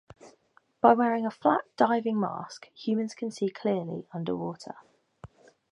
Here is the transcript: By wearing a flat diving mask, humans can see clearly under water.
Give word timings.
By 0.81 0.93
wearing 0.93 1.27
a 1.27 1.29
flat 1.29 1.61
diving 1.77 2.19
mask, 2.19 2.69
humans 2.73 3.13
can 3.13 3.29
see 3.29 3.49
clearly 3.51 4.07
under 4.11 4.35
water. 4.35 4.73